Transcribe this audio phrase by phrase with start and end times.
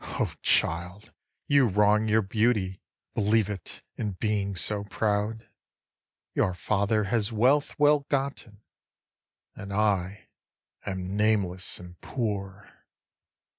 [0.19, 1.13] O child,
[1.45, 2.81] you wrong your beauty,
[3.13, 5.47] believe it, in being so proud;
[6.33, 8.63] Your father has wealth well gotten,
[9.55, 10.27] and I
[10.87, 12.83] am nameless and poor.